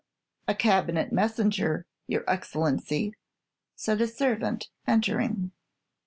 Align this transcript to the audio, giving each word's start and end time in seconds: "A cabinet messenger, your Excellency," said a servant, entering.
"A 0.47 0.55
cabinet 0.55 1.11
messenger, 1.13 1.85
your 2.07 2.27
Excellency," 2.27 3.13
said 3.75 4.01
a 4.01 4.07
servant, 4.07 4.67
entering. 4.87 5.51